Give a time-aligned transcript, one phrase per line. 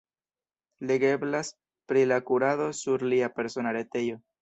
[0.91, 1.53] Legeblas
[1.93, 4.23] pri la kurado sur lia persona retejo.